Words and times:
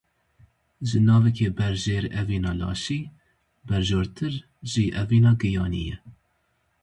Ji 0.87 0.99
navikê 1.07 1.49
berjêr 1.57 2.03
evîna 2.21 2.51
laşî, 2.59 3.01
berjortir 3.67 4.33
jî 4.71 4.85
evîna 5.01 5.33
giyanî 5.41 5.81
ye. 5.89 5.97